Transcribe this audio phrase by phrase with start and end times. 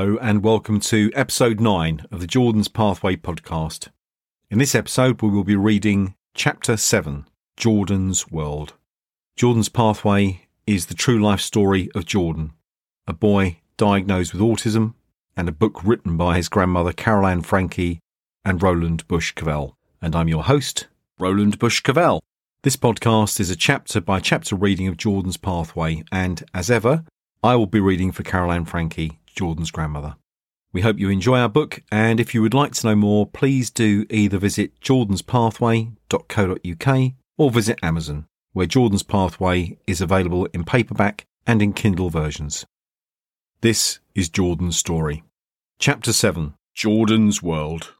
[0.00, 3.88] Hello, and welcome to episode 9 of the Jordon's Pathway podcast.
[4.50, 7.26] In this episode, we will be reading chapter 7
[7.58, 8.72] Jordon's World.
[9.36, 12.52] Jordon's Pathway is the true life story of Jordon,
[13.06, 14.94] a boy diagnosed with autism,
[15.36, 18.00] and a book written by his grandmother Carolann Frankie
[18.42, 19.76] and Roland Bush Cavell.
[20.00, 20.86] And I'm your host,
[21.18, 22.20] Roland Bush Cavell.
[22.62, 27.04] This podcast is a chapter by chapter reading of Jordon's Pathway, and as ever,
[27.42, 30.16] I will be reading for Carolann Frankie Jordon's grandmother.
[30.72, 33.70] We hope you enjoy our book, and if you would like to know more, please
[33.70, 41.60] do either visit jordonspathway.co.uk or visit Amazon, where Jordon's Pathway is available in paperback and
[41.60, 42.64] in Kindle versions.
[43.62, 45.24] This is Jordon's story.
[45.78, 47.94] Chapter 7 Jordon's World.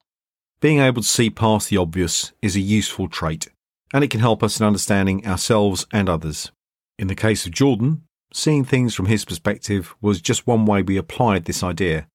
[0.60, 3.48] Being able to see past the obvious is a useful trait,
[3.92, 6.52] and it can help us in understanding ourselves and others.
[6.98, 10.96] In the case of Jordon, Seeing things from his perspective was just one way we
[10.96, 12.06] applied this idea.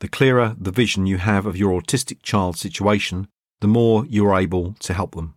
[0.00, 3.28] The clearer the vision you have of your autistic child's situation,
[3.60, 5.34] the more you are able to help them.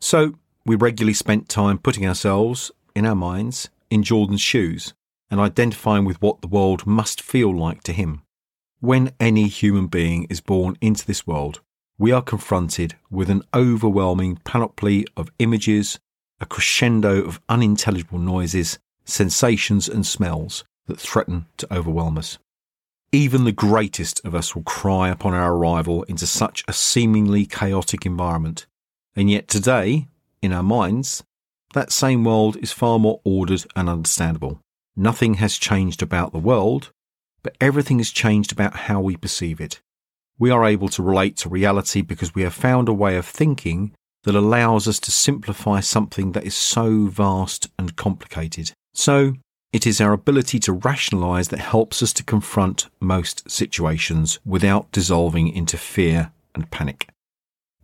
[0.00, 0.34] So,
[0.64, 4.94] we regularly spent time putting ourselves, in our minds, in Jordon's shoes
[5.30, 8.22] and identifying with what the world must feel like to him.
[8.80, 11.60] When any human being is born into this world,
[11.98, 15.98] we are confronted with an overwhelming panoply of images,
[16.40, 22.38] a crescendo of unintelligible noises, sensations and smells that threaten to overwhelm us.
[23.12, 28.04] Even the greatest of us will cry upon our arrival into such a seemingly chaotic
[28.04, 28.66] environment.
[29.16, 30.08] And yet today,
[30.42, 31.24] in our minds,
[31.74, 34.60] that same world is far more ordered and understandable.
[34.96, 36.92] Nothing has changed about the world,
[37.42, 39.80] but everything has changed about how we perceive it.
[40.38, 43.94] We are able to relate to reality because we have found a way of thinking
[44.24, 48.72] that allows us to simplify something that is so vast and complicated.
[48.98, 49.34] So,
[49.72, 55.46] it is our ability to rationalize that helps us to confront most situations without dissolving
[55.46, 57.08] into fear and panic.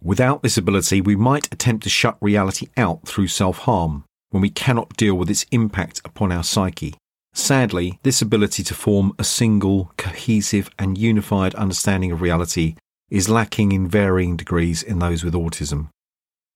[0.02, 4.50] Without this ability, we might attempt to shut reality out through self harm when we
[4.50, 6.96] cannot deal with its impact upon our psyche.
[7.32, 12.74] Sadly, this ability to form a single, cohesive, and unified understanding of reality
[13.08, 15.90] is lacking in varying degrees in those with autism,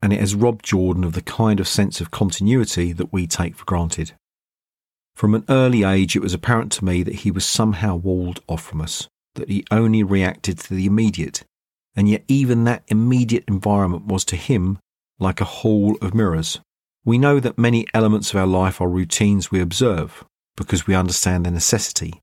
[0.03, 3.55] and it has robbed Jordon of the kind of sense of continuity that we take
[3.55, 4.15] for granted.
[5.19, 8.63] From an early age, it was apparent to me that he was somehow walled off
[8.63, 11.43] from us, that he only reacted to the immediate,
[11.97, 14.79] and yet even that immediate environment was to him
[15.19, 16.61] like a hall of mirrors.
[17.05, 20.25] We know that many elements of our life are routines we observe
[20.57, 22.21] because we understand their necessity.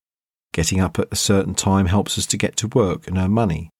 [0.53, 3.71] Getting up at a certain time helps us to get to work and earn money.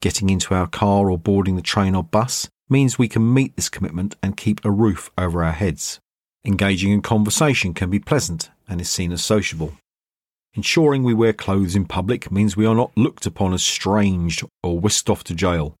[0.00, 3.68] Getting into our car or boarding the train or bus means we can meet this
[3.68, 5.98] commitment and keep a roof over our heads.
[6.44, 9.72] Engaging in conversation can be pleasant and is seen as sociable.
[10.54, 14.78] Ensuring we wear clothes in public means we are not looked upon as strange or
[14.78, 15.74] whisked off to jail.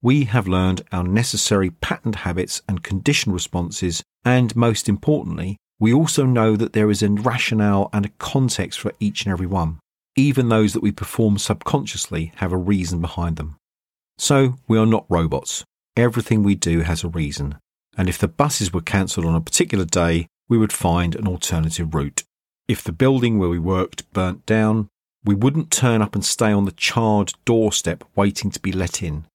[0.00, 6.24] We have learned our necessary patterned habits and conditioned responses, and most importantly, we also
[6.24, 9.78] know that there is a rationale and a context for each and every one.
[10.16, 13.56] Even those that we perform subconsciously have a reason behind them.
[14.16, 15.64] So, we are not robots.
[15.96, 17.56] Everything we do has a reason,
[17.96, 21.94] and if the buses were cancelled on a particular day, we would find an alternative
[21.94, 22.24] route.
[22.68, 24.88] If the building where we worked burnt down,
[25.24, 29.26] we wouldn't turn up and stay on the charred doorstep waiting to be let in.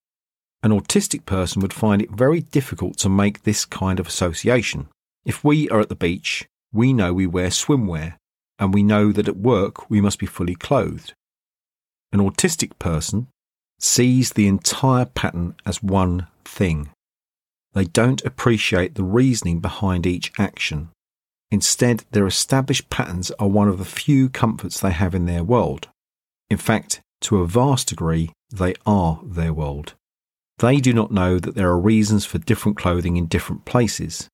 [0.62, 4.88] An autistic person would find it very difficult to make this kind of association.
[5.25, 8.16] If we are at the beach, we know we wear swimwear,
[8.59, 11.14] and we know that at work we must be fully clothed.
[12.12, 13.28] An autistic person
[13.80, 16.90] sees the entire pattern as one thing.
[17.74, 20.89] They don't appreciate the reasoning behind each action.
[21.51, 25.88] Instead, their established patterns are one of the few comforts they have in their world.
[26.50, 29.96] In fact, to a vast degree, they are their world.
[30.60, 34.28] They do not know that there are reasons for different clothing in different places.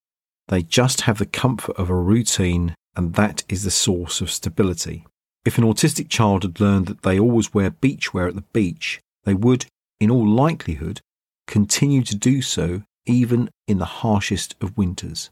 [0.47, 5.05] They just have the comfort of a routine, and that is the source of stability.
[5.45, 8.99] If an autistic child had learned that they always wear beach wear at the beach,
[9.23, 9.67] they would,
[9.99, 11.01] in all likelihood,
[11.47, 15.29] continue to do so even in the harshest of winters,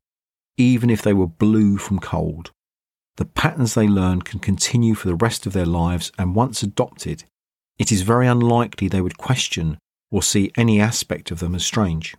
[0.57, 2.51] even if they were blue from cold.
[3.17, 7.25] The patterns they learn can continue for the rest of their lives, and once adopted,
[7.77, 9.77] it is very unlikely they would question
[10.11, 12.15] or see any aspect of them as strange.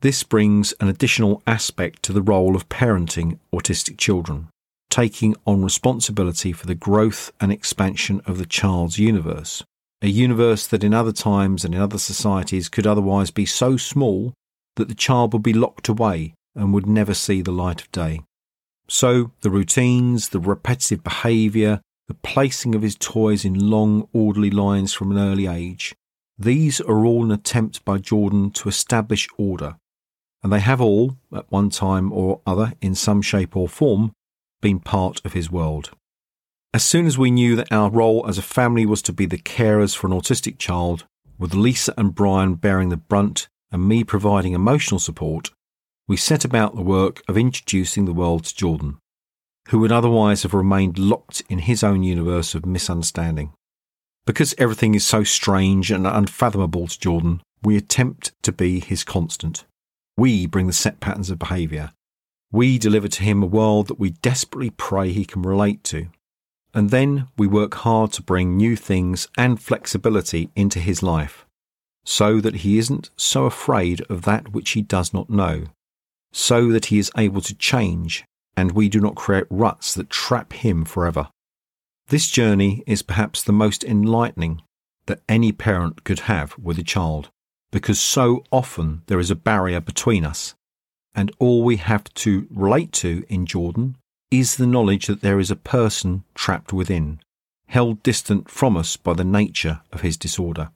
[0.00, 4.48] This brings an additional aspect to the role of parenting autistic children,
[4.90, 9.64] taking on responsibility for the growth and expansion of the child's universe,
[10.00, 14.32] a universe that in other times and in other societies could otherwise be so small
[14.76, 18.20] that the child would be locked away and would never see the light of day.
[18.88, 24.94] So the routines, the repetitive behaviour, the placing of his toys in long, orderly lines
[24.94, 25.94] from an early age.
[26.38, 29.76] These are all an attempt by Jordon to establish order,
[30.42, 34.12] and they have all, at one time or other, in some shape or form,
[34.60, 35.90] been part of his world.
[36.72, 39.38] As soon as we knew that our role as a family was to be the
[39.38, 41.04] carers for an autistic child,
[41.38, 45.50] with Lisa and Brian bearing the brunt and me providing emotional support,
[46.08, 48.96] we set about the work of introducing the world to Jordon
[49.68, 53.52] who would otherwise have remained locked in his own universe of misunderstanding.
[54.26, 59.66] Because everything is so strange and unfathomable to Jordon, we attempt to be his constant.
[60.16, 61.92] We bring the set patterns of behaviour.
[62.50, 66.08] We deliver to him a world that we desperately pray he can relate to.
[66.72, 71.46] And then we work hard to bring new things and flexibility into his life,
[72.04, 75.64] so that he isn't so afraid of that which he does not know,
[76.32, 78.24] so that he is able to change
[78.58, 81.28] and we do not create ruts that trap him forever.
[82.08, 84.62] This journey is perhaps the most enlightening
[85.06, 87.30] that any parent could have with a child,
[87.70, 90.56] because so often there is a barrier between us,
[91.14, 93.94] and all we have to relate to in Jordon
[94.30, 97.20] is the knowledge that there is a person trapped within,
[97.68, 100.70] held distant from us by the nature of his disorder.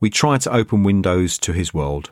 [0.00, 2.10] We try to open windows to his world,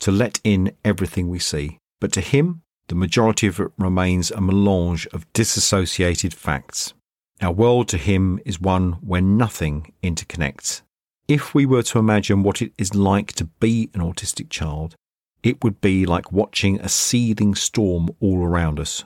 [0.00, 4.40] to let in everything we see, but to him the majority of it remains a
[4.40, 6.94] melange of disassociated facts.
[7.40, 10.82] Our world to him is one where nothing interconnects.
[11.28, 14.96] If we were to imagine what it is like to be an autistic child,
[15.44, 19.04] it would be like watching a seething storm all around us.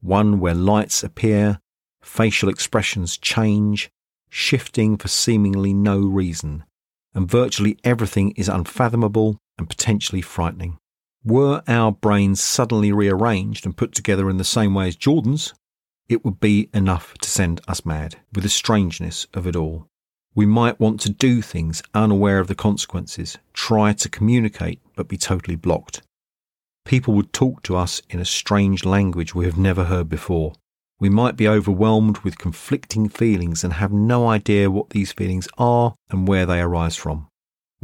[0.00, 1.60] One where lights appear,
[2.02, 3.90] facial expressions change,
[4.28, 6.64] shifting for seemingly no reason,
[7.14, 10.78] and virtually everything is unfathomable and potentially frightening.
[11.24, 15.54] Were our brains suddenly rearranged and put together in the same way as Jordon's,
[16.06, 19.88] it would be enough to send us mad with the strangeness of it all.
[20.34, 25.16] We might want to do things unaware of the consequences, try to communicate but be
[25.16, 26.02] totally blocked.
[26.84, 30.52] People would talk to us in a strange language we have never heard before.
[31.00, 35.94] We might be overwhelmed with conflicting feelings and have no idea what these feelings are
[36.10, 37.28] and where they arise from.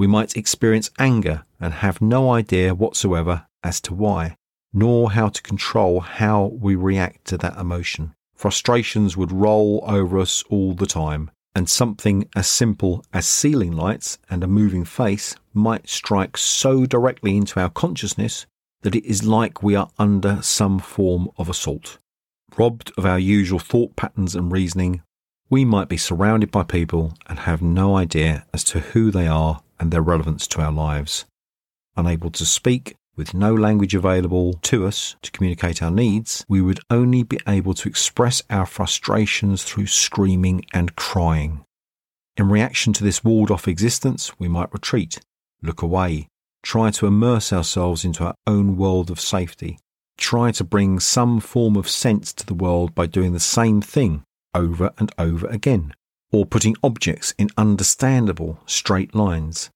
[0.01, 4.35] We might experience anger and have no idea whatsoever as to why,
[4.73, 8.15] nor how to control how we react to that emotion.
[8.35, 14.19] Frustrations would roll over us all the time, and something as simple as ceiling lights
[14.31, 18.47] and a moving face might strike so directly into our consciousness
[18.81, 21.99] that it is like we are under some form of assault.
[22.57, 25.03] Robbed of our usual thought patterns and reasoning,
[25.51, 29.61] we might be surrounded by people and have no idea as to who they are
[29.81, 31.25] and their relevance to our lives.
[31.97, 36.81] Unable to speak, with no language available to us to communicate our needs, we would
[36.91, 41.65] only be able to express our frustrations through screaming and crying.
[42.37, 45.21] In reaction to this walled off existence, we might retreat,
[45.63, 46.29] look away,
[46.63, 49.79] try to immerse ourselves into our own world of safety,
[50.17, 54.23] try to bring some form of sense to the world by doing the same thing
[54.55, 55.93] over and over again
[56.33, 59.71] or putting objects in understandable straight lines.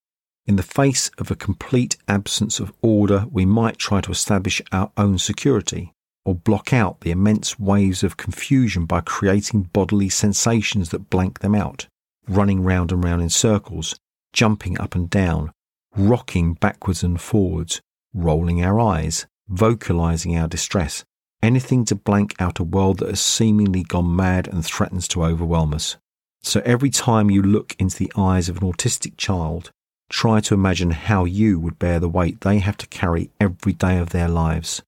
[0.47, 4.91] In the face of a complete absence of order, we might try to establish our
[4.95, 5.91] own security
[6.23, 11.55] or block out the immense waves of confusion by creating bodily sensations that blank them
[11.55, 11.87] out,
[12.27, 13.95] running round and round in circles,
[14.33, 15.51] jumping up and down,
[15.95, 17.81] rocking backwards and forwards,
[18.13, 21.03] rolling our eyes, vocalizing our distress,
[21.41, 25.73] anything to blank out a world that has seemingly gone mad and threatens to overwhelm
[25.73, 25.97] us.
[26.43, 29.71] So every time you look into the eyes of an autistic child,
[30.09, 33.97] try to imagine how you would bear the weight they have to carry every day
[33.97, 34.81] of their lives.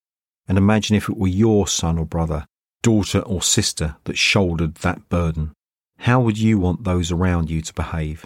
[0.48, 2.46] And imagine if it were your son or brother,
[2.84, 5.52] daughter or sister that shouldered that burden.
[6.00, 8.26] How would you want those around you to behave?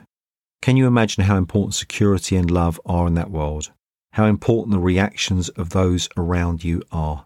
[0.62, 3.72] Can you imagine how important security and love are in that world?
[4.14, 7.26] How important the reactions of those around you are?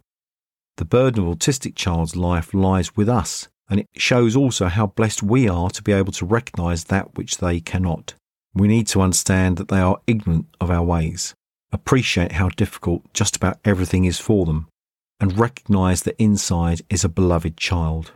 [0.77, 5.23] The burden of autistic child's life lies with us and it shows also how blessed
[5.23, 8.13] we are to be able to recognize that which they cannot.
[8.55, 11.35] We need to understand that they are ignorant of our ways,
[11.71, 14.67] appreciate how difficult just about everything is for them,
[15.19, 18.13] and recognize that inside is a beloved child.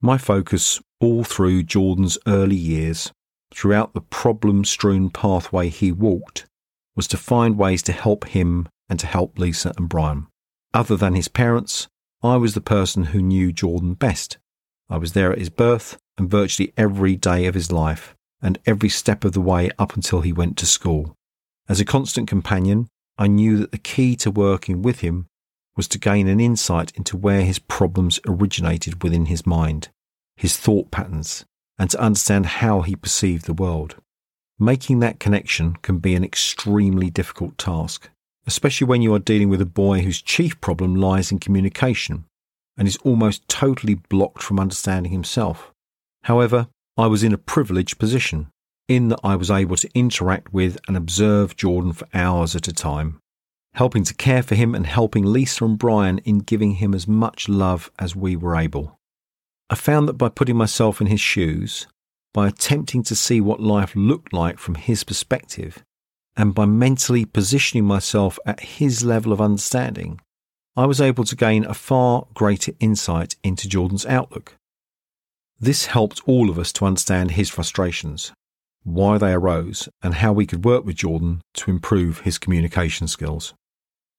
[0.00, 3.12] My focus all through Jordon's early years,
[3.54, 6.46] throughout the problem strewn pathway he walked,
[6.94, 10.26] was to find ways to help him and to help Lisa and Brian.
[10.72, 11.86] Other than his parents,
[12.22, 14.38] I was the person who knew Jordon best
[14.88, 18.14] I was there at his birth and virtually every day of his life,
[18.46, 21.16] and every step of the way up until he went to school.
[21.68, 22.86] As a constant companion,
[23.18, 25.26] I knew that the key to working with him
[25.76, 29.88] was to gain an insight into where his problems originated within his mind,
[30.36, 31.44] his thought patterns,
[31.76, 33.96] and to understand how he perceived the world.
[34.60, 38.10] Making that connection can be an extremely difficult task,
[38.46, 42.26] especially when you are dealing with a boy whose chief problem lies in communication
[42.78, 45.72] and is almost totally blocked from understanding himself.
[46.22, 48.48] However, I was in a privileged position
[48.88, 52.72] in that I was able to interact with and observe Jordon for hours at a
[52.72, 53.20] time,
[53.74, 57.48] helping to care for him and helping Lisa and Brian in giving him as much
[57.48, 58.98] love as we were able.
[59.68, 61.86] I found that by putting myself in his shoes,
[62.32, 65.82] by attempting to see what life looked like from his perspective,
[66.36, 70.20] and by mentally positioning myself at his level of understanding,
[70.76, 74.54] I was able to gain a far greater insight into Jordon's outlook.
[75.58, 78.32] This helped all of us to understand his frustrations,
[78.84, 83.54] why they arose, and how we could work with Jordon to improve his communication skills.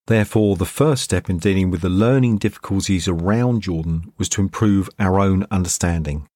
[0.08, 4.89] Therefore, the first step in dealing with the learning difficulties around Jordon was to improve
[4.98, 6.27] our own understanding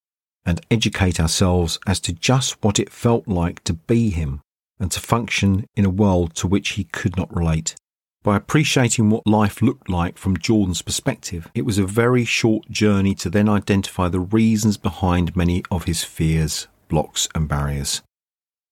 [0.44, 4.40] and educate ourselves as to just what it felt like to be him
[4.78, 7.74] and to function in a world to which he could not relate.
[8.22, 13.16] By appreciating what life looked like from Jordon's perspective, it was a very short journey
[13.16, 18.00] to then identify the reasons behind many of his fears, blocks, and barriers.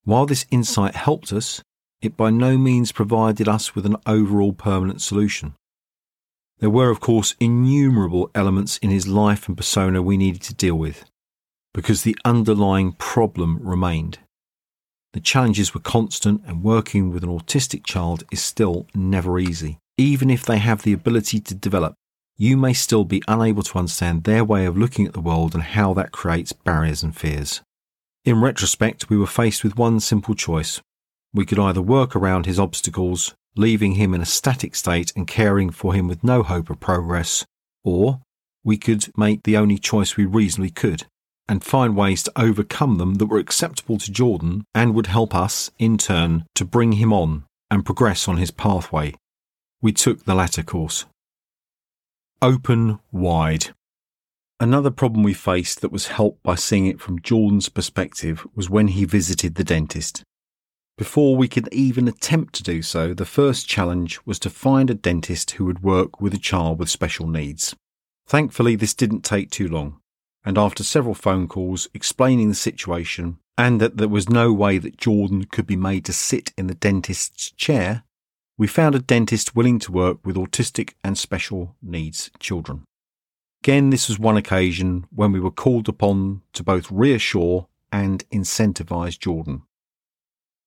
[0.05, 1.63] While this insight helped us,
[2.01, 5.55] it by no means provided us with an overall permanent solution.
[6.61, 10.77] There were, of course, innumerable elements in his life and persona we needed to deal
[10.77, 11.05] with,
[11.75, 14.21] because the underlying problem remained.
[15.13, 19.79] The challenges were constant, and working with an autistic child is still never easy.
[19.99, 21.95] Even if they have the ability to develop,
[22.37, 25.63] you may still be unable to understand their way of looking at the world and
[25.63, 27.61] how that creates barriers and fears.
[28.25, 30.81] In retrospect, we were faced with one simple choice.
[31.35, 35.71] We could either work around his obstacles, leaving him in a static state and caring
[35.71, 37.45] for him with no hope of progress,
[37.83, 38.21] or
[38.63, 41.07] we could make the only choice we reasonably could
[41.51, 45.69] and find ways to overcome them that were acceptable to Jordon and would help us,
[45.81, 47.43] in turn, to bring him on
[47.73, 49.15] and progress on his pathway.
[49.83, 51.07] We took the latter course.
[52.41, 53.71] Open wide.
[54.61, 58.87] Another problem we faced that was helped by seeing it from Jordon's perspective was when
[58.87, 60.23] he visited the dentist.
[60.97, 64.95] Before we could even attempt to do so, the first challenge was to find a
[64.95, 67.75] dentist who would work with a child with special needs.
[68.29, 70.01] Thankfully, this didn't take too long
[70.45, 74.97] and after several phone calls explaining the situation and that there was no way that
[74.97, 78.05] Jordon could be made to sit in the dentist's chair,
[78.57, 82.85] we found a dentist willing to work with autistic and special needs children.
[83.63, 89.19] Again, this was one occasion when we were called upon to both reassure and incentivize
[89.19, 89.63] Jordon.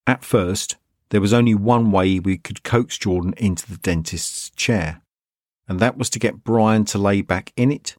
[0.05, 0.77] At first,
[1.09, 5.01] there was only one way we could coax Jordon into the dentist's chair,
[5.67, 7.95] and that was to get Brian to lay back in it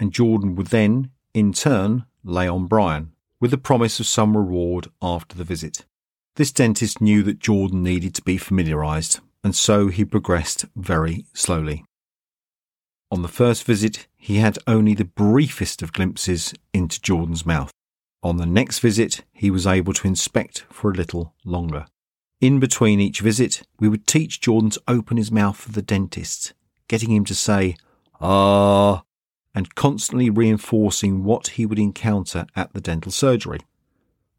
[0.00, 4.88] and Jordon would then, in turn, lay on Brian, with the promise of some reward
[5.00, 5.84] after the visit.
[6.36, 11.84] This dentist knew that Jordon needed to be familiarised, and so he progressed very slowly.
[13.12, 17.70] On the first visit, he had only the briefest of glimpses into Jordon's mouth.
[18.22, 21.86] On the next visit, he was able to inspect for a little longer.
[22.40, 26.54] In between each visit, we would teach Jordon to open his mouth for the dentist,
[26.88, 27.76] getting him to say,
[28.20, 29.02] ah,
[29.54, 33.60] and constantly reinforcing what he would encounter at the dental surgery.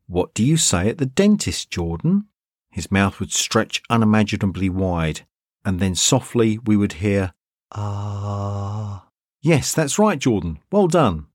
[0.08, 2.26] What do you say at the dentist, Jordon?
[2.70, 5.22] His mouth would stretch unimaginably wide,
[5.66, 7.34] and then softly we would hear,
[7.74, 9.08] Ah.
[9.42, 10.58] Yes, that's right, Jordon.
[10.72, 11.28] Well done.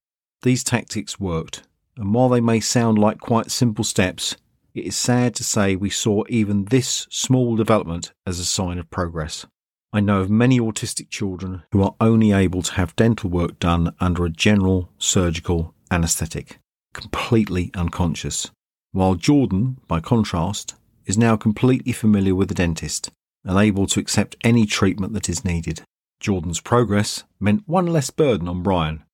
[0.43, 1.63] These tactics worked,
[1.97, 4.37] and while they may sound like quite simple steps,
[4.75, 8.91] it is sad to say we saw even this small development as a sign of
[8.91, 9.47] progress.
[9.93, 13.95] I know of many autistic children who are only able to have dental work done
[14.01, 16.59] under a general surgical anaesthetic,
[16.93, 18.51] completely unconscious,
[18.93, 20.75] while Jordon, by contrast,
[21.07, 23.11] is now completely familiar with the dentist
[23.45, 25.83] and able to accept any treatment that is needed.
[26.21, 29.05] Jordon's progress meant one less burden on Brian,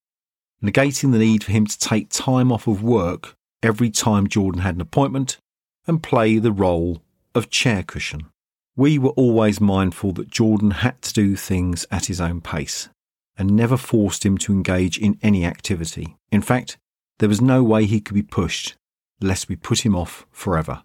[0.63, 4.77] negating the need for him to take time off of work every time Jordon had
[4.77, 5.39] an appointment
[5.87, 7.03] and play the role
[7.35, 8.27] of chair cushion.
[8.75, 12.89] We were always mindful that Jordon had to do things at his own pace
[13.37, 16.17] and never forced him to engage in any activity.
[16.31, 16.79] In fact,
[17.19, 18.77] there was no way he could be pushed
[19.21, 20.83] lest we put him off forever.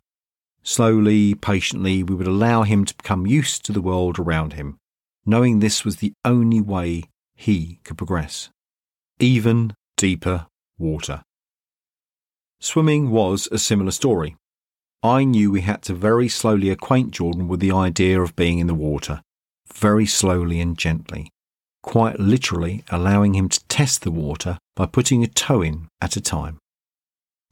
[0.64, 4.78] Slowly, patiently, we would allow him to become used to the world around him,
[5.26, 8.50] knowing this was the only way he could progress.
[9.20, 11.24] Even deeper water.
[12.60, 14.36] Swimming was a similar story.
[15.04, 18.68] I knew we had to very slowly acquaint Jordon with the idea of being in
[18.68, 19.22] the water,
[19.72, 21.30] very slowly and gently,
[21.84, 26.22] quite literally allowing him to test the water by putting a toe in at a
[26.22, 26.58] time.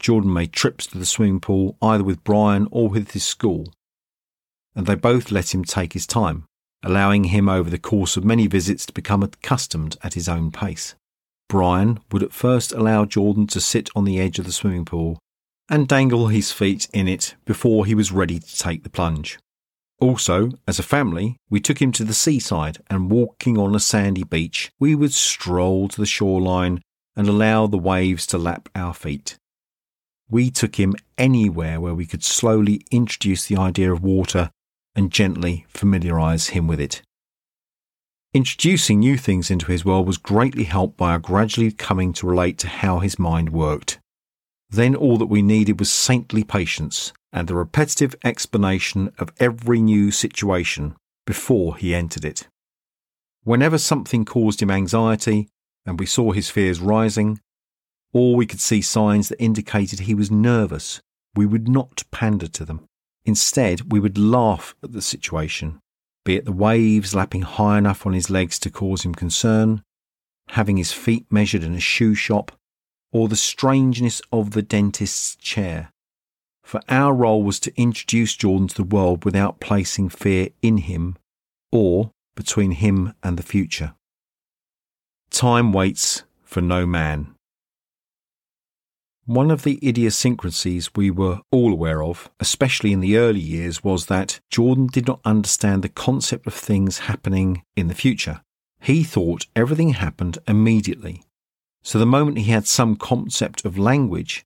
[0.01, 3.71] Jordon made trips to the swimming pool either with Brian or with his school,
[4.75, 6.45] and they both let him take his time,
[6.83, 10.95] allowing him over the course of many visits to become accustomed at his own pace.
[11.47, 15.19] Brian would at first allow Jordon to sit on the edge of the swimming pool
[15.69, 19.39] and dangle his feet in it before he was ready to take the plunge.
[19.99, 24.23] Also, as a family, we took him to the seaside and walking on a sandy
[24.23, 26.81] beach, we would stroll to the shoreline
[27.15, 29.37] and allow the waves to lap our feet.
[30.29, 34.49] We took him anywhere where we could slowly introduce the idea of water
[34.95, 37.01] and gently familiarise him with it.
[38.33, 42.57] Introducing new things into his world was greatly helped by our gradually coming to relate
[42.57, 43.99] to how his mind worked.
[44.75, 50.11] Then all that we needed was saintly patience and the repetitive explanation of every new
[50.11, 52.49] situation before he entered it.
[53.45, 55.47] Whenever something caused him anxiety
[55.85, 57.39] and we saw his fears rising,
[58.11, 60.99] or we could see signs that indicated he was nervous,
[61.35, 62.83] we would not pander to them.
[63.23, 65.79] Instead, we would laugh at the situation,
[66.25, 69.83] be it the waves lapping high enough on his legs to cause him concern,
[70.49, 72.51] having his feet measured in a shoe shop,
[73.15, 75.89] or the strangeness of the dentist's chair.
[76.63, 81.15] For our role was to introduce Jordon to the world without placing fear in him
[81.71, 83.93] or between him and the future.
[85.29, 87.33] Time waits for no man.
[89.25, 94.07] One of the idiosyncrasies we were all aware of, especially in the early years, was
[94.07, 98.41] that Jordon did not understand the concept of things happening in the future.
[98.81, 101.23] He thought everything happened immediately.
[101.85, 104.43] So the moment he had some concept of language,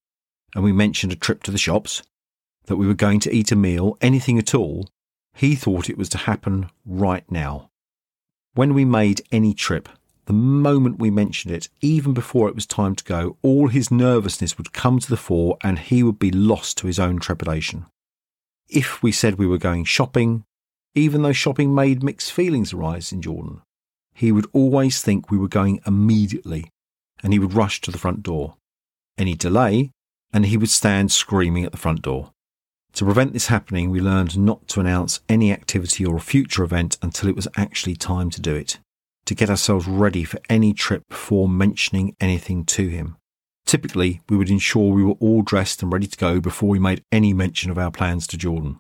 [0.54, 2.04] and we mentioned a trip to the shops,
[2.66, 4.90] that we were going to eat a meal, anything at all,
[5.34, 7.70] he thought it was to happen right now.
[8.56, 9.88] When we made any trip,
[10.26, 14.58] the moment we mentioned it, even before it was time to go, all his nervousness
[14.58, 17.86] would come to the fore and he would be lost to his own trepidation.
[18.68, 20.44] If we said we were going shopping,
[20.94, 23.62] even though shopping made mixed feelings arise in Jordon,
[24.14, 26.70] he would always think we were going immediately
[27.24, 28.56] and he would rush to the front door.
[29.18, 29.92] Any delay,
[30.32, 32.32] and he would stand screaming at the front door.
[32.94, 37.30] To prevent this happening, we learned not to announce any activity or future event until
[37.30, 38.80] it was actually time to do it
[39.30, 43.16] to get ourselves ready for any trip before mentioning anything to him.
[43.64, 47.04] Typically, we would ensure we were all dressed and ready to go before we made
[47.12, 48.80] any mention of our plans to Jordon.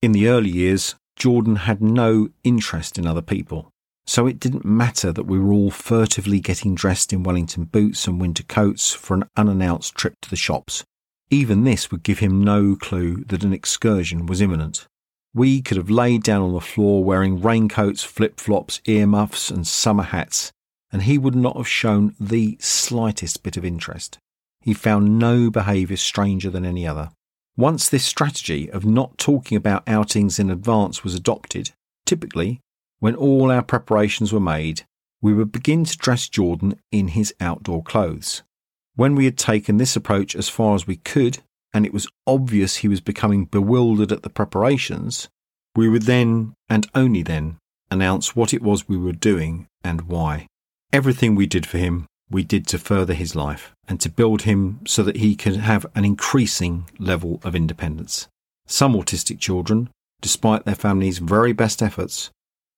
[0.00, 3.70] In the early years, Jordon had no interest in other people,
[4.06, 8.20] so it didn't matter that we were all furtively getting dressed in Wellington boots and
[8.20, 10.84] winter coats for an unannounced trip to the shops.
[11.30, 14.86] Even this would give him no clue that an excursion was imminent.
[15.32, 20.04] We could have laid down on the floor wearing raincoats, flip flops, earmuffs, and summer
[20.04, 20.52] hats,
[20.92, 24.18] and he would not have shown the slightest bit of interest.
[24.60, 27.10] He found no behaviour stranger than any other.
[27.56, 31.70] Once this strategy of not talking about outings in advance was adopted,
[32.06, 32.60] typically,
[33.04, 34.80] when all our preparations were made,
[35.20, 38.42] we would begin to dress Jordon in his outdoor clothes.
[38.96, 41.40] When we had taken this approach as far as we could,
[41.74, 45.28] and it was obvious he was becoming bewildered at the preparations,
[45.76, 47.58] we would then, and only then,
[47.90, 50.46] announce what it was we were doing and why.
[50.90, 54.80] Everything we did for him, we did to further his life and to build him
[54.86, 58.28] so that he could have an increasing level of independence.
[58.66, 59.90] Some autistic children,
[60.22, 62.30] despite their family's very best efforts,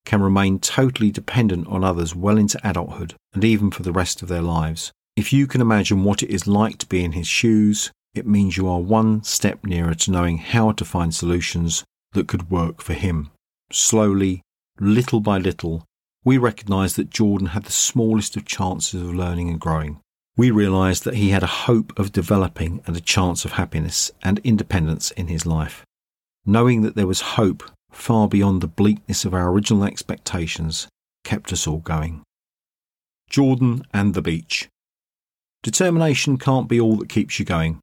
[0.07, 4.29] can remain totally dependent on others well into adulthood and even for the rest of
[4.29, 4.93] their lives.
[5.17, 8.57] If you can imagine what it is like to be in his shoes, it means
[8.57, 12.95] you are one step nearer to knowing how to find solutions that could work for
[12.95, 13.31] him.
[13.71, 14.43] Slowly,
[14.81, 15.85] little by little,
[16.25, 20.01] we recognised that Jordon had the smallest of chances of learning and growing.
[20.37, 24.39] We realised that he had a hope of developing and a chance of happiness and
[24.45, 25.85] independence in his life.
[26.45, 27.63] Knowing that there was hope
[27.97, 30.89] far beyond the bleakness of our original expectations
[31.25, 32.23] kept us all going.
[33.31, 34.69] Jordon and the beach.
[35.63, 37.81] Determination can't be all that keeps you going.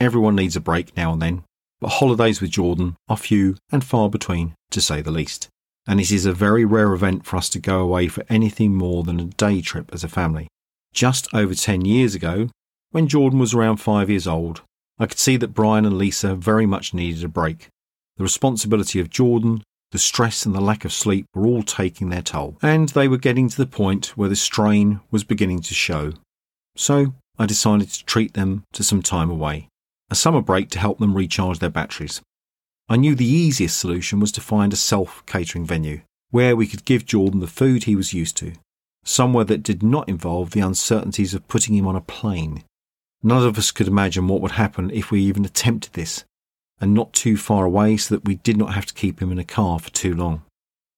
[0.00, 1.44] Everyone needs a break now and then,
[1.80, 5.48] but holidays with Jordon are few and far between, to say the least.
[5.86, 9.04] And it is a very rare event for us to go away for anything more
[9.04, 10.48] than a day trip as a family.
[10.92, 12.48] Just over 10 years ago,
[12.90, 14.62] when Jordon was around five years old,
[14.98, 17.68] I could see that Brian and Lisa very much needed a break.
[18.20, 22.20] The responsibility of Jordon, the stress and the lack of sleep were all taking their
[22.20, 26.12] toll, and they were getting to the point where the strain was beginning to show.
[26.76, 29.68] So I decided to treat them to some time away
[30.10, 32.20] a summer break to help them recharge their batteries.
[32.90, 36.84] I knew the easiest solution was to find a self catering venue where we could
[36.84, 38.52] give Jordon the food he was used to.
[39.02, 42.64] somewhere that did not involve the uncertainties of putting him on a plane.
[43.22, 46.24] None of us could imagine what would happen if we even attempted this,
[46.80, 49.38] and not too far away so that we did not have to keep him in
[49.38, 50.42] a car for too long.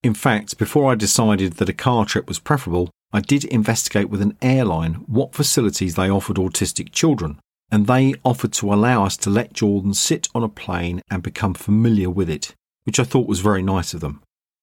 [0.02, 4.22] In fact, before I decided that a car trip was preferable, I did investigate with
[4.22, 7.38] an airline what facilities they offered autistic children,
[7.70, 11.54] and they offered to allow us to let Jordon sit on a plane and become
[11.54, 14.22] familiar with it, which I thought was very nice of them.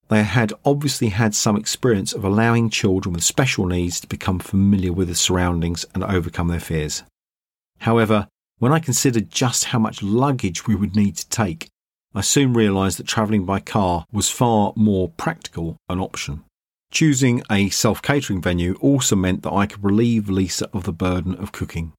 [0.10, 4.92] They had obviously had some experience of allowing children with special needs to become familiar
[4.92, 7.04] with the surroundings and overcome their fears.
[7.80, 8.28] However,
[8.60, 11.70] when I considered just how much luggage we would need to take,
[12.14, 16.44] I soon realised that travelling by car was far more practical an option.
[16.92, 21.36] Choosing a self catering venue also meant that I could relieve Lisa of the burden
[21.36, 21.94] of cooking.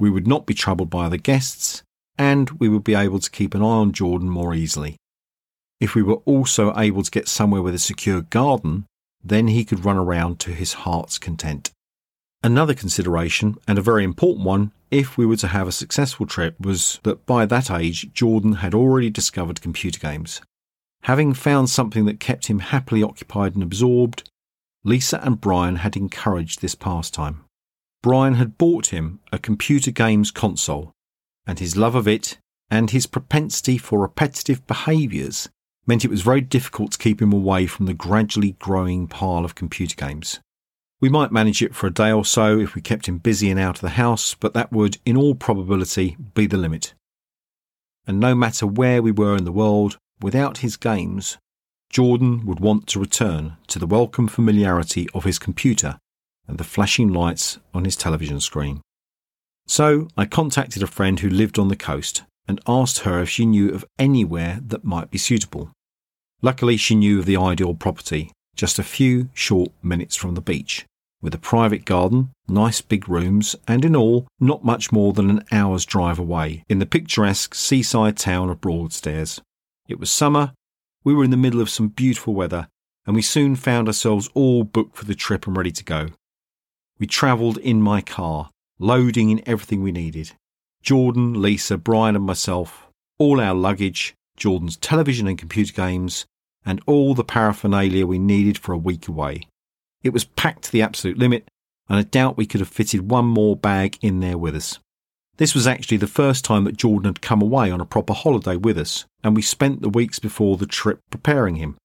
[0.00, 1.82] We would not be troubled by other guests,
[2.18, 4.96] and we would be able to keep an eye on Jordon more easily.
[5.80, 8.86] If we were also able to get somewhere with a secure garden,
[9.22, 11.70] then he could run around to his heart's content.
[12.44, 16.58] Another consideration, and a very important one, if we were to have a successful trip,
[16.60, 20.40] was that by that age, Jordon had already discovered computer games.
[21.02, 24.28] Having found something that kept him happily occupied and absorbed,
[24.84, 27.44] Lisa and Brian had encouraged this pastime.
[28.02, 30.90] Brian had bought him a computer games console,
[31.46, 32.38] and his love of it
[32.70, 35.48] and his propensity for repetitive behaviours
[35.86, 39.54] meant it was very difficult to keep him away from the gradually growing pile of
[39.54, 40.40] computer games.
[41.02, 43.58] We might manage it for a day or so if we kept him busy and
[43.58, 46.94] out of the house, but that would, in all probability, be the limit.
[48.06, 51.38] And no matter where we were in the world, without his games,
[51.92, 55.98] Jordon would want to return to the welcome familiarity of his computer
[56.46, 58.80] and the flashing lights on his television screen.
[59.66, 63.44] So I contacted a friend who lived on the coast and asked her if she
[63.44, 65.72] knew of anywhere that might be suitable.
[66.42, 70.86] Luckily, she knew of the ideal property, just a few short minutes from the beach,
[71.22, 75.44] with a private garden, nice big rooms, and in all, not much more than an
[75.50, 79.40] hour's drive away, in the picturesque seaside town of Broadstairs.
[79.88, 80.52] It was summer,
[81.04, 82.68] we were in the middle of some beautiful weather,
[83.06, 86.08] and we soon found ourselves all booked for the trip and ready to go.
[86.98, 90.32] We travelled in my car, loading in everything we needed
[90.84, 96.26] Jordon, Lisa, Brian, and myself, all our luggage, Jordon's television and computer games,
[96.64, 99.42] and all the paraphernalia we needed for a week away.
[100.02, 101.48] It was packed to the absolute limit,
[101.88, 104.78] and I doubt we could have fitted one more bag in there with us.
[105.36, 108.56] This was actually the first time that Jordon had come away on a proper holiday
[108.56, 111.76] with us, and we spent the weeks before the trip preparing him,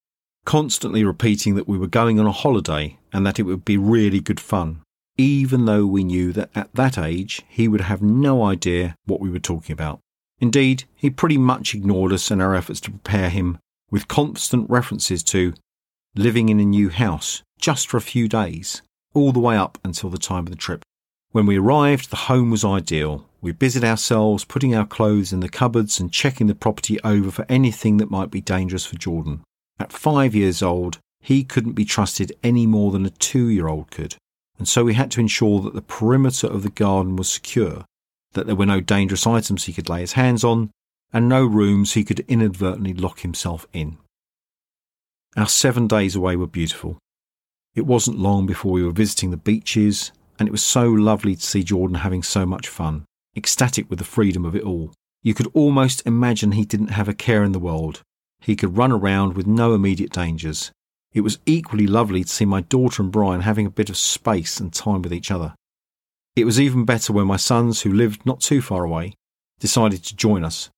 [0.46, 4.20] constantly repeating that we were going on a holiday and that it would be really
[4.20, 4.82] good fun,
[5.18, 9.30] even though we knew that at that age he would have no idea what we
[9.30, 10.00] were talking about.
[10.40, 13.58] Indeed, he pretty much ignored us and our efforts to prepare him,
[13.90, 15.54] with constant references to
[16.18, 18.82] living in a new house just for a few days,
[19.14, 20.84] all the way up until the time of the trip.
[21.32, 23.26] When we arrived, the home was ideal.
[23.42, 27.46] We busied ourselves putting our clothes in the cupboards and checking the property over for
[27.50, 29.42] anything that might be dangerous for Jordon.
[29.80, 33.92] At five years old, he couldn't be trusted any more than a two year old
[33.92, 34.16] could,
[34.58, 37.86] and so we had to ensure that the perimeter of the garden was secure,
[38.34, 40.72] that there were no dangerous items he could lay his hands on,
[41.14, 43.98] and no rooms he could inadvertently lock himself in.
[45.36, 46.98] Our seven days away were beautiful.
[47.76, 51.42] It wasn't long before we were visiting the beaches, and it was so lovely to
[51.42, 54.94] see Jordon having so much fun, ecstatic with the freedom of it all.
[55.22, 58.02] You could almost imagine he didn't have a care in the world.
[58.40, 60.72] He could run around with no immediate dangers.
[61.14, 64.60] It was equally lovely to see my daughter and Brian having a bit of space
[64.60, 65.56] and time with each other.
[66.36, 69.14] It was even better when my sons, who lived not too far away,
[69.60, 70.70] decided to join us,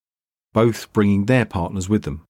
[0.54, 2.26] both bringing their partners with them.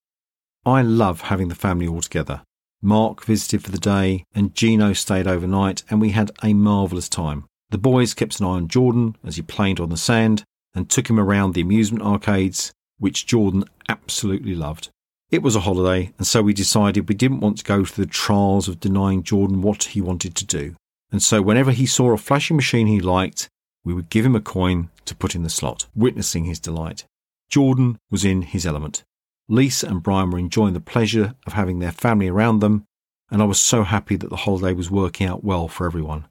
[0.70, 2.44] I love having the family all together.
[2.82, 7.46] Mark visited for the day, and Gino stayed overnight, and we had a marvellous time.
[7.72, 11.10] The boys kept an eye on Jordon as he played on the sand and took
[11.10, 14.90] him around the amusement arcades, which Jordon absolutely loved.
[15.32, 18.12] It was a holiday, and so we decided we didn't want to go through the
[18.12, 20.76] trials of denying Jordon what he wanted to do.
[21.12, 23.50] And so whenever he saw a flashing machine he liked,
[23.84, 27.06] we would give him a coin to put in the slot, witnessing his delight.
[27.52, 29.04] Jordon was in his element.
[29.52, 32.86] Lisa and Brian were enjoying the pleasure of having their family around them,
[33.32, 36.28] and I was so happy that the holiday was working out well for everyone.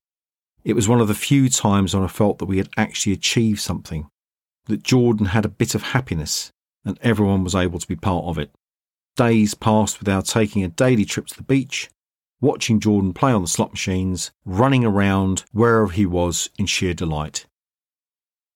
[0.63, 3.59] It was one of the few times when I felt that we had actually achieved
[3.59, 4.07] something,
[4.67, 6.53] that Jordon had a bit of happiness,
[6.85, 8.53] and everyone was able to be part of it.
[9.17, 11.91] Days passed without taking a daily trip to the beach,
[12.41, 17.47] watching Jordon play on the slot machines, running around wherever he was in sheer delight.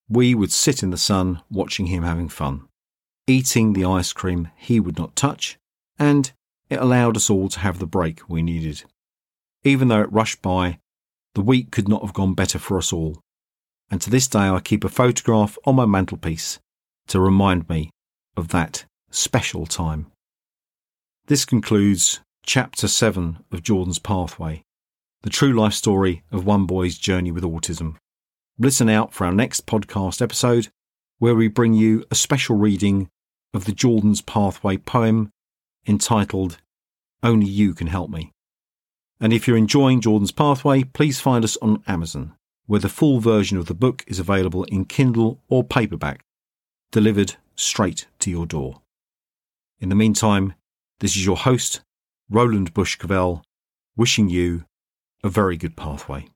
[0.08, 2.68] We would sit in the sun watching him having fun
[3.26, 5.58] eating the ice cream he would not touch,
[5.98, 6.32] and
[6.68, 8.84] it allowed us all to have the break we needed.
[9.64, 10.78] Even though it rushed by,
[11.34, 13.18] The week could not have gone better for us all.
[13.90, 16.58] And to this day, I keep a photograph on my mantelpiece
[17.08, 17.90] to remind me
[18.36, 20.06] of that special time.
[21.26, 24.62] This concludes Chapter 7 of Jordon's Pathway,
[25.22, 27.96] the true life story of one boy's journey with autism.
[28.58, 30.68] Listen out for our next podcast episode,
[31.18, 33.08] where we bring you a special reading
[33.54, 35.30] of the Jordon's Pathway poem
[35.86, 36.58] entitled
[37.22, 38.32] Only You Can Help Me.
[39.20, 42.34] And if you're enjoying Jordon's Pathway, please find us on Amazon,
[42.66, 46.24] where the full version of the book is available in Kindle or paperback,
[46.90, 48.80] delivered straight to your door.
[49.80, 50.54] In the meantime,
[51.00, 51.82] this is your host,
[52.30, 53.44] Roland Bush Cavell,
[53.96, 54.64] wishing you
[55.22, 56.26] a very good pathway.